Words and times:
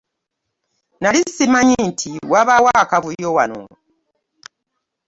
Nnali 0.95 1.19
ssimanyi 1.27 1.75
nti 1.89 2.11
wabaawo 2.31 2.69
akavuyo 2.83 3.29
wano. 3.37 3.61